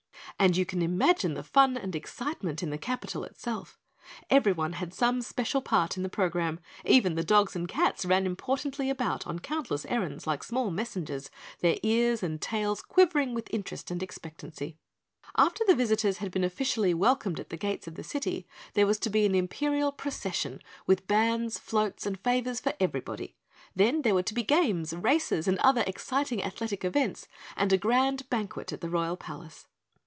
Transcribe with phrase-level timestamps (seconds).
[0.39, 3.77] And you can imagine the fun and excitement in the capital itself.
[4.27, 8.89] Everyone had some special part in the program, even the dogs and cats ran importantly
[8.89, 11.29] about on countless errands like small messengers,
[11.59, 14.79] their ears and tails quivering with interest and expectancy.
[15.37, 18.97] After the visitors had been officially welcomed at the gates of the city, there was
[19.01, 23.35] to be an imperial procession with bands, floats and favors for everybody.
[23.75, 28.27] Then there were to be games, races, and other exciting athletic events and a grand
[28.31, 29.67] banquet in the Royal Palace.